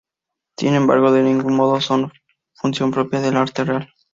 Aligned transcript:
Sin 0.57 0.73
embargo, 0.73 1.11
de 1.11 1.21
ningún 1.21 1.53
modo 1.55 1.79
son 1.79 2.11
función 2.55 2.89
propia 2.89 3.21
del 3.21 3.37
arte 3.37 3.63
real. 3.65 3.93